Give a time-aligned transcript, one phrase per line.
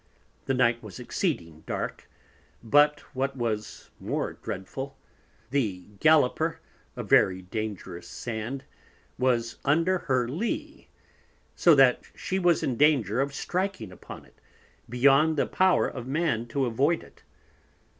[0.47, 2.09] The Night was exceeding dark,
[2.63, 4.97] but what was more Dreadful,
[5.51, 6.59] the Galloper,
[6.95, 8.63] a very dangerous Sand,
[9.19, 10.87] was under her Lee;
[11.55, 14.41] so that she was in Danger of striking upon it,
[14.89, 17.21] beyond the Power of Man to avoid it.